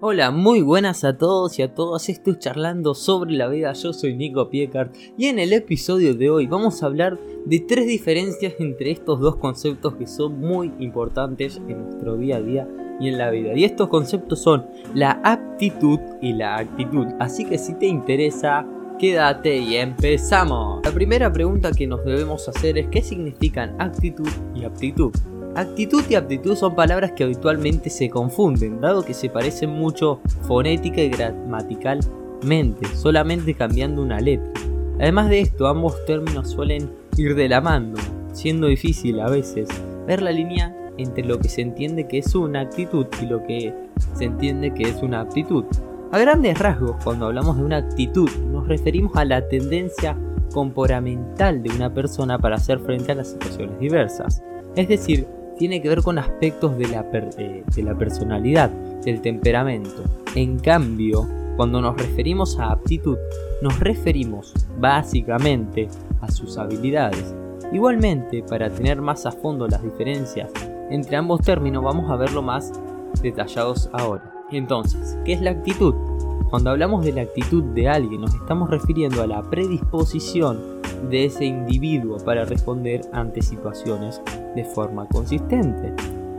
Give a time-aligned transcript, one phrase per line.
[0.00, 2.08] Hola, muy buenas a todos y a todas.
[2.08, 3.72] Estoy charlando sobre la vida.
[3.72, 7.88] Yo soy Nico Piecart y en el episodio de hoy vamos a hablar de tres
[7.88, 12.68] diferencias entre estos dos conceptos que son muy importantes en nuestro día a día
[13.00, 13.54] y en la vida.
[13.56, 17.08] Y estos conceptos son la aptitud y la actitud.
[17.18, 18.64] Así que si te interesa,
[19.00, 20.80] quédate y empezamos.
[20.84, 25.10] La primera pregunta que nos debemos hacer es ¿qué significan actitud y aptitud?
[25.58, 31.00] Actitud y aptitud son palabras que habitualmente se confunden, dado que se parecen mucho fonética
[31.00, 34.52] y gramaticalmente, solamente cambiando una letra.
[35.00, 37.96] Además de esto, ambos términos suelen ir de la mano,
[38.32, 39.68] siendo difícil a veces
[40.06, 43.74] ver la línea entre lo que se entiende que es una actitud y lo que
[44.14, 45.64] se entiende que es una aptitud.
[46.12, 50.16] A grandes rasgos, cuando hablamos de una actitud, nos referimos a la tendencia
[50.52, 54.40] comportamental de una persona para hacer frente a las situaciones diversas.
[54.76, 55.26] Es decir,
[55.58, 60.02] tiene que ver con aspectos de la, eh, de la personalidad, del temperamento.
[60.34, 61.26] En cambio,
[61.56, 63.18] cuando nos referimos a aptitud,
[63.60, 65.88] nos referimos básicamente
[66.20, 67.34] a sus habilidades.
[67.72, 70.50] Igualmente, para tener más a fondo las diferencias
[70.90, 72.72] entre ambos términos, vamos a verlo más
[73.20, 74.32] detallados ahora.
[74.50, 75.94] Entonces, ¿qué es la actitud?
[76.48, 80.77] Cuando hablamos de la actitud de alguien, nos estamos refiriendo a la predisposición
[81.10, 84.20] de ese individuo para responder ante situaciones
[84.54, 85.92] de forma consistente.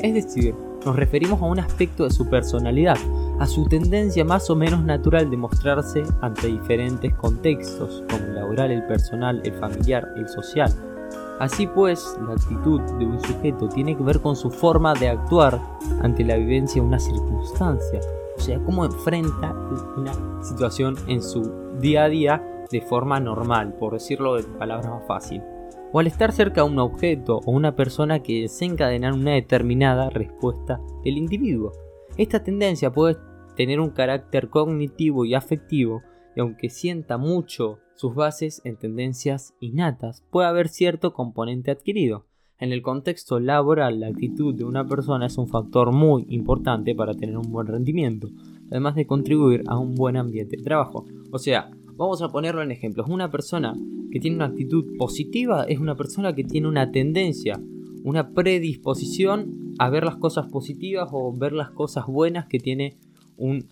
[0.00, 2.96] Es decir, nos referimos a un aspecto de su personalidad,
[3.38, 8.70] a su tendencia más o menos natural de mostrarse ante diferentes contextos, como el laboral,
[8.72, 10.72] el personal, el familiar, el social.
[11.38, 15.60] Así pues, la actitud de un sujeto tiene que ver con su forma de actuar
[16.02, 18.00] ante la vivencia de una circunstancia,
[18.36, 19.52] o sea, cómo enfrenta
[19.96, 25.06] una situación en su día a día de forma normal, por decirlo de palabras más
[25.06, 25.42] fácil,
[25.92, 30.80] o al estar cerca de un objeto o una persona que desencadena una determinada respuesta
[31.04, 31.70] del individuo.
[32.16, 33.18] Esta tendencia puede
[33.56, 36.02] tener un carácter cognitivo y afectivo,
[36.34, 42.26] y aunque sienta mucho sus bases en tendencias innatas, puede haber cierto componente adquirido.
[42.58, 47.12] En el contexto laboral, la actitud de una persona es un factor muy importante para
[47.12, 48.28] tener un buen rendimiento,
[48.70, 51.04] además de contribuir a un buen ambiente de trabajo.
[51.32, 51.70] O sea,
[52.02, 53.06] Vamos a ponerlo en ejemplos.
[53.08, 53.76] Una persona
[54.10, 57.60] que tiene una actitud positiva es una persona que tiene una tendencia,
[58.02, 62.96] una predisposición a ver las cosas positivas o ver las cosas buenas que tiene
[63.36, 63.68] un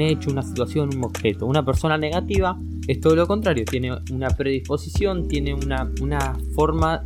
[0.00, 1.46] hecho, una situación, un objeto.
[1.46, 2.58] Una persona negativa
[2.88, 5.88] es todo lo contrario, tiene una predisposición, tiene una,
[6.56, 7.04] forma,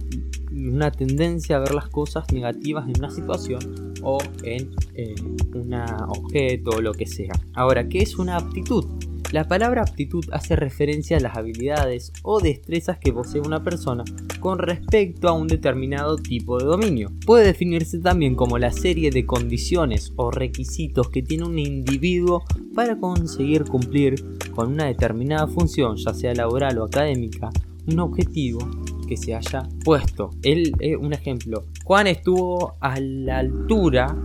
[0.53, 5.15] una tendencia a ver las cosas negativas en una situación o en eh,
[5.55, 7.35] un objeto o lo que sea.
[7.53, 8.87] Ahora, ¿qué es una aptitud?
[9.37, 14.03] La palabra aptitud hace referencia a las habilidades o destrezas que posee una persona
[14.41, 17.13] con respecto a un determinado tipo de dominio.
[17.27, 22.99] Puede definirse también como la serie de condiciones o requisitos que tiene un individuo para
[22.99, 24.15] conseguir cumplir
[24.55, 27.51] con una determinada función, ya sea laboral o académica,
[27.87, 28.61] un objetivo
[29.07, 30.31] que se haya puesto.
[30.45, 34.17] Él, es un ejemplo, Juan estuvo a la altura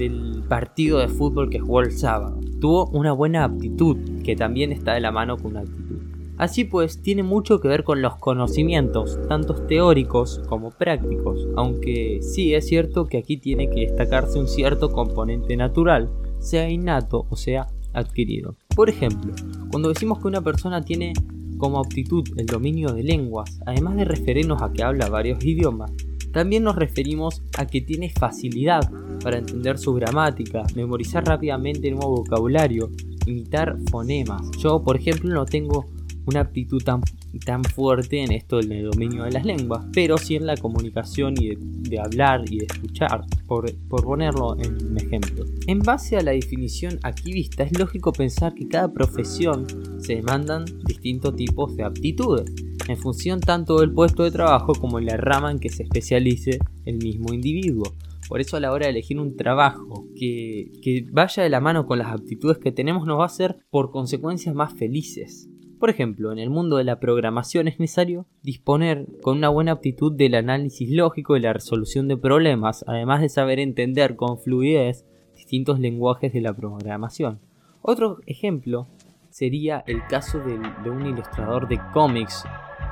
[0.00, 2.40] del partido de fútbol que jugó el sábado.
[2.60, 5.98] Tuvo una buena aptitud, que también está de la mano con una actitud.
[6.38, 12.54] Así pues, tiene mucho que ver con los conocimientos, tanto teóricos como prácticos, aunque sí
[12.54, 16.08] es cierto que aquí tiene que destacarse un cierto componente natural,
[16.38, 18.56] sea innato o sea adquirido.
[18.74, 19.34] Por ejemplo,
[19.70, 21.12] cuando decimos que una persona tiene
[21.58, 25.92] como aptitud el dominio de lenguas, además de referirnos a que habla varios idiomas,
[26.32, 28.90] también nos referimos a que tiene facilidad
[29.22, 32.90] para entender su gramática, memorizar rápidamente nuevo vocabulario,
[33.26, 34.42] imitar fonemas.
[34.58, 35.86] Yo, por ejemplo, no tengo
[36.26, 37.02] una aptitud tan,
[37.44, 41.54] tan fuerte en esto del dominio de las lenguas, pero sí en la comunicación y
[41.56, 45.44] de, hablar y de escuchar, por, por, ponerlo en un ejemplo.
[45.66, 49.66] En base a la definición aquí vista, es lógico pensar que cada profesión
[49.98, 52.52] se demandan distintos tipos de aptitudes
[52.88, 56.58] en función tanto del puesto de trabajo como en la rama en que se especialice
[56.84, 57.94] el mismo individuo.
[58.28, 61.86] Por eso a la hora de elegir un trabajo que, que vaya de la mano
[61.86, 65.48] con las aptitudes que tenemos nos va a hacer por consecuencias más felices.
[65.80, 70.12] Por ejemplo, en el mundo de la programación es necesario disponer con una buena aptitud
[70.12, 75.80] del análisis lógico y la resolución de problemas, además de saber entender con fluidez distintos
[75.80, 77.40] lenguajes de la programación.
[77.80, 78.88] Otro ejemplo
[79.30, 82.44] sería el caso de un ilustrador de cómics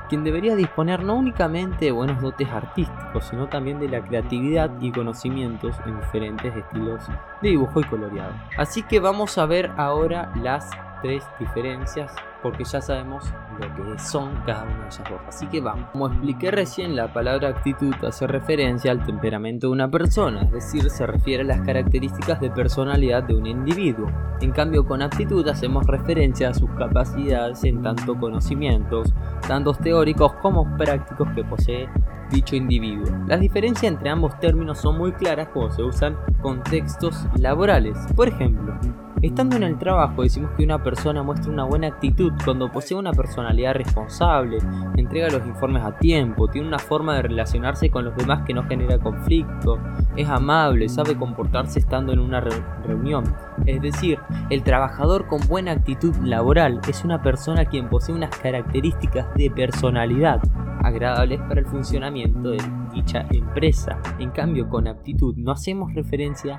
[0.09, 4.91] quien debería disponer no únicamente de buenos dotes artísticos, sino también de la creatividad y
[4.91, 7.03] conocimientos en diferentes estilos
[7.43, 8.33] de dibujo y coloreado.
[8.57, 10.67] Así que vamos a ver ahora las
[11.03, 13.25] tres diferencias porque ya sabemos
[13.59, 15.21] lo que son cada una de ellas dos.
[15.27, 15.89] Así que vamos.
[15.91, 20.89] Como expliqué recién, la palabra actitud hace referencia al temperamento de una persona, es decir,
[20.89, 24.09] se refiere a las características de personalidad de un individuo.
[24.41, 29.13] En cambio, con aptitud hacemos referencia a sus capacidades en tanto conocimientos,
[29.47, 31.89] tanto teóricos como prácticos que posee
[32.29, 33.05] dicho individuo.
[33.27, 37.97] Las diferencias entre ambos términos son muy claras cuando se usan contextos laborales.
[38.15, 38.77] Por ejemplo,
[39.21, 43.11] Estando en el trabajo decimos que una persona muestra una buena actitud cuando posee una
[43.11, 44.59] personalidad responsable,
[44.95, 48.63] entrega los informes a tiempo, tiene una forma de relacionarse con los demás que no
[48.63, 49.77] genera conflicto,
[50.15, 53.25] es amable, sabe comportarse estando en una reunión.
[53.65, 54.19] Es decir,
[54.49, 60.41] el trabajador con buena actitud laboral es una persona quien posee unas características de personalidad
[60.81, 62.63] agradables para el funcionamiento de
[62.93, 63.99] dicha empresa.
[64.17, 66.57] En cambio, con aptitud no hacemos referencia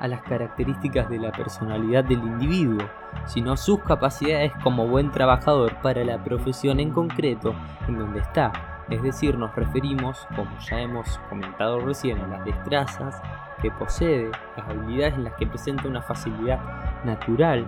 [0.00, 2.86] a las características de la personalidad del individuo,
[3.26, 7.54] sino sus capacidades como buen trabajador para la profesión en concreto
[7.88, 8.52] en donde está.
[8.90, 13.22] Es decir, nos referimos, como ya hemos comentado recién, a las destrezas
[13.60, 16.60] que posee, las habilidades en las que presenta una facilidad
[17.04, 17.66] natural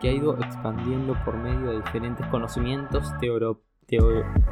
[0.00, 3.69] que ha ido expandiendo por medio de diferentes conocimientos teóricos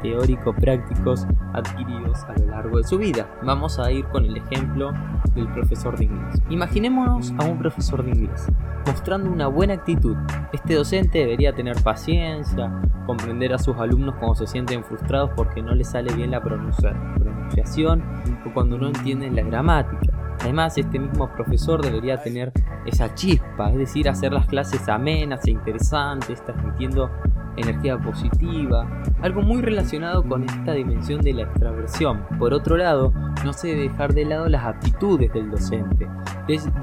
[0.01, 3.29] teórico-prácticos adquiridos a lo largo de su vida.
[3.43, 4.91] Vamos a ir con el ejemplo
[5.35, 6.41] del profesor de inglés.
[6.49, 8.47] Imaginémonos a un profesor de inglés
[8.85, 10.17] mostrando una buena actitud.
[10.51, 15.73] Este docente debería tener paciencia, comprender a sus alumnos cuando se sienten frustrados porque no
[15.75, 18.03] les sale bien la pronunciación
[18.45, 20.11] o cuando no entienden la gramática.
[20.41, 22.53] Además, este mismo profesor debería tener
[22.85, 27.11] esa chispa, es decir, hacer las clases amenas e interesantes, transmitiendo
[27.59, 28.87] energía positiva,
[29.21, 32.25] algo muy relacionado con esta dimensión de la extraversión.
[32.37, 33.13] Por otro lado,
[33.43, 36.07] no se debe dejar de lado las aptitudes del docente.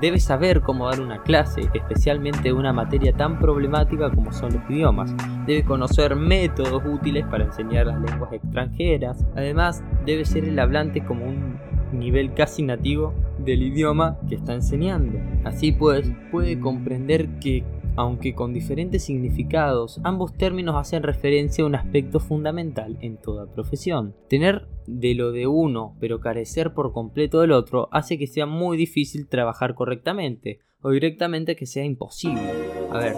[0.01, 5.13] Debe saber cómo dar una clase, especialmente una materia tan problemática como son los idiomas.
[5.47, 9.27] Debe conocer métodos útiles para enseñar las lenguas extranjeras.
[9.35, 11.59] Además, debe ser el hablante como un
[11.93, 15.19] nivel casi nativo del idioma que está enseñando.
[15.45, 17.65] Así pues, puede comprender que
[17.97, 24.15] aunque con diferentes significados, ambos términos hacen referencia a un aspecto fundamental en toda profesión.
[24.29, 28.77] Tener de lo de uno pero carecer por completo del otro hace que sea muy
[28.77, 32.43] difícil trabajar correctamente o directamente que sea imposible.
[32.91, 33.17] A ver,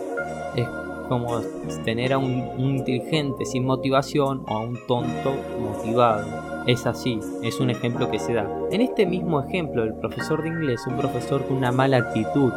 [0.56, 0.66] es
[1.08, 1.40] como
[1.84, 6.64] tener a un, inteligente sin motivación o a un tonto motivado.
[6.66, 8.46] Es así, es un ejemplo que se da.
[8.70, 12.52] En este mismo ejemplo del profesor de inglés, un profesor con una mala actitud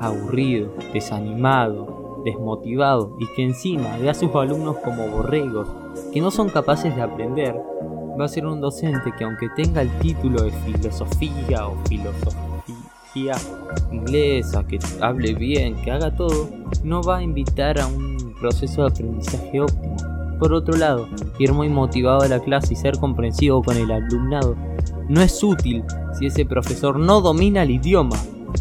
[0.00, 5.68] aburrido, desanimado, desmotivado y que encima ve a sus alumnos como borregos
[6.12, 7.54] que no son capaces de aprender,
[8.18, 13.34] va a ser un docente que aunque tenga el título de filosofía o filosofía
[13.90, 16.48] inglesa, que hable bien, que haga todo,
[16.84, 19.96] no va a invitar a un proceso de aprendizaje óptimo.
[20.38, 21.08] Por otro lado,
[21.38, 24.56] ir muy motivado a la clase y ser comprensivo con el alumnado
[25.08, 25.84] no es útil
[26.18, 28.16] si ese profesor no domina el idioma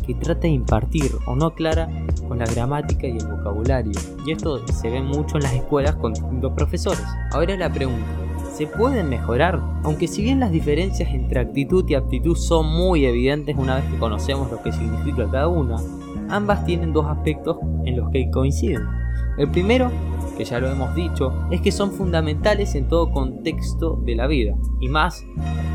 [0.09, 1.87] que trata de impartir o no clara
[2.27, 3.91] con la gramática y el vocabulario.
[4.25, 7.05] Y esto se ve mucho en las escuelas con distintos profesores.
[7.31, 8.07] Ahora la pregunta,
[8.51, 9.61] ¿se pueden mejorar?
[9.83, 13.99] Aunque si bien las diferencias entre actitud y aptitud son muy evidentes una vez que
[13.99, 15.75] conocemos lo que significa cada una,
[16.29, 18.87] ambas tienen dos aspectos en los que coinciden.
[19.37, 19.91] El primero
[20.39, 24.55] que ya lo hemos dicho, es que son fundamentales en todo contexto de la vida,
[24.79, 25.25] y más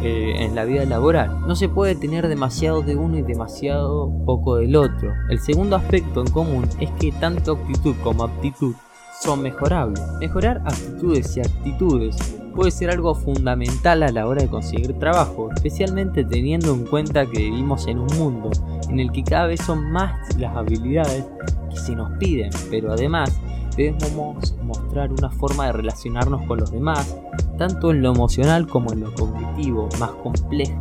[0.02, 1.46] eh, en la vida laboral.
[1.46, 5.12] No se puede tener demasiado de uno y demasiado poco del otro.
[5.28, 8.74] El segundo aspecto en común es que tanto actitud como aptitud
[9.20, 10.00] son mejorables.
[10.18, 12.16] Mejorar actitudes y actitudes
[12.54, 17.38] puede ser algo fundamental a la hora de conseguir trabajo, especialmente teniendo en cuenta que
[17.38, 18.50] vivimos en un mundo
[18.88, 21.26] en el que cada vez son más las habilidades
[21.68, 23.30] que se nos piden, pero además
[23.76, 27.18] debemos mostrar una forma de relacionarnos con los demás,
[27.58, 30.80] tanto en lo emocional como en lo cognitivo, más compleja.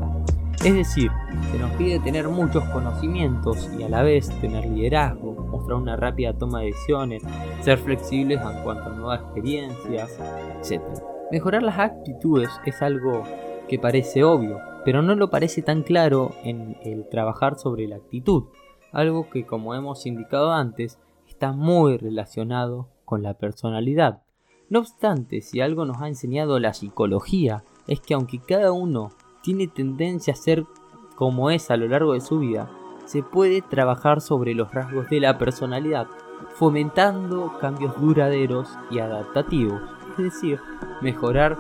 [0.63, 1.11] Es decir,
[1.51, 6.33] se nos pide tener muchos conocimientos y a la vez tener liderazgo, mostrar una rápida
[6.37, 7.23] toma de decisiones,
[7.61, 10.17] ser flexibles en cuanto a nuevas experiencias,
[10.61, 10.81] etc.
[11.31, 13.23] Mejorar las actitudes es algo
[13.67, 18.45] que parece obvio, pero no lo parece tan claro en el trabajar sobre la actitud,
[18.93, 20.97] algo que como hemos indicado antes
[21.43, 24.21] está muy relacionado con la personalidad.
[24.69, 29.09] No obstante, si algo nos ha enseñado la psicología, es que aunque cada uno
[29.41, 30.63] tiene tendencia a ser
[31.17, 32.71] como es a lo largo de su vida,
[33.03, 36.07] se puede trabajar sobre los rasgos de la personalidad,
[36.55, 39.81] fomentando cambios duraderos y adaptativos,
[40.11, 40.61] es decir,
[41.01, 41.57] mejorar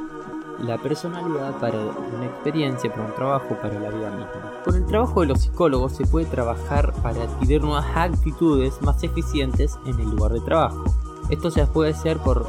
[0.59, 4.61] la personalidad para una experiencia, para un trabajo, para la vida misma.
[4.63, 9.77] Con el trabajo de los psicólogos se puede trabajar para adquirir nuevas actitudes más eficientes
[9.85, 10.83] en el lugar de trabajo.
[11.29, 12.45] Esto se puede hacer por,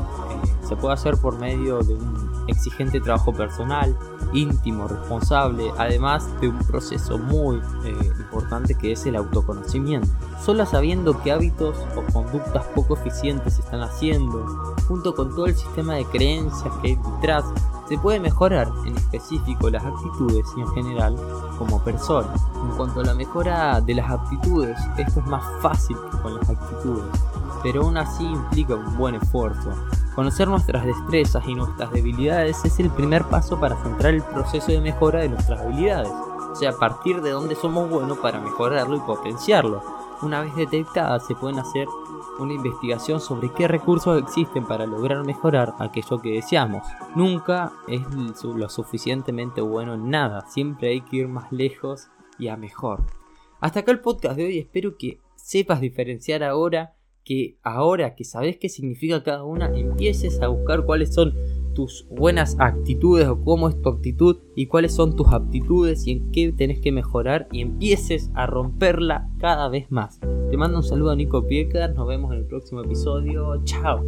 [0.67, 3.97] se puede hacer por medio de un exigente trabajo personal,
[4.33, 8.13] íntimo, responsable, además de un proceso muy eh,
[8.79, 10.09] que es el autoconocimiento.
[10.41, 15.55] Solo sabiendo qué hábitos o conductas poco eficientes se están haciendo, junto con todo el
[15.55, 17.45] sistema de creencias que hay detrás,
[17.89, 21.17] se puede mejorar en específico las actitudes y en general
[21.59, 22.29] como persona.
[22.63, 26.49] En cuanto a la mejora de las aptitudes, esto es más fácil que con las
[26.49, 27.05] actitudes,
[27.63, 29.71] pero aún así implica un buen esfuerzo.
[30.15, 34.81] Conocer nuestras destrezas y nuestras debilidades es el primer paso para centrar el proceso de
[34.81, 36.13] mejora de nuestras habilidades,
[36.55, 39.83] o sea, partir de donde somos buenos para mejorarlo y potenciarlo.
[40.23, 41.89] Una vez detectadas se pueden hacer
[42.39, 46.87] una investigación sobre qué recursos existen para lograr mejorar aquello que deseamos.
[47.17, 48.03] Nunca es
[48.45, 52.07] lo suficientemente bueno en nada, siempre hay que ir más lejos
[52.39, 53.03] y a mejor.
[53.59, 56.95] Hasta acá el podcast de hoy, espero que sepas diferenciar ahora,
[57.25, 61.35] que ahora que sabes qué significa cada una, empieces a buscar cuáles son
[61.75, 66.33] tus buenas actitudes o cómo es tu actitud y cuáles son tus aptitudes y en
[66.33, 70.21] qué tenés que mejorar y empieces a romperla cada vez más.
[70.51, 74.03] Te mando un saludo a Nico Piekar, nos vemos en el próximo episodio, chao.